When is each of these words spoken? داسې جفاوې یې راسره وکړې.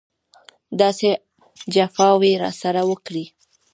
داسې 0.81 1.09
جفاوې 1.73 2.27
یې 2.33 2.39
راسره 2.43 2.81
وکړې. 2.89 3.25